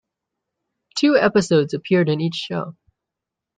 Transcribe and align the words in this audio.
Two 0.95 1.15
episodes 1.15 1.75
appeared 1.75 2.09
in 2.09 2.21
each 2.21 2.33
show. 2.33 2.75